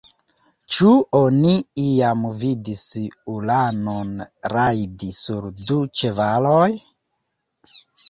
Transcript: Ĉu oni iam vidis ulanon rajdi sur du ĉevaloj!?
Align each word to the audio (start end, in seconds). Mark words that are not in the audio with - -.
Ĉu 0.75 0.93
oni 1.19 1.53
iam 1.83 2.25
vidis 2.41 2.81
ulanon 3.35 4.17
rajdi 4.57 5.13
sur 5.23 5.49
du 5.63 5.81
ĉevaloj!? 6.03 6.69